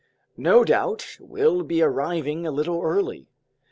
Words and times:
No 0.37 0.63
doubt 0.63 1.15
we'll 1.19 1.61
be 1.61 1.83
arriving 1.83 2.47
a 2.47 2.51
little 2.51 2.81
early. 2.81 3.27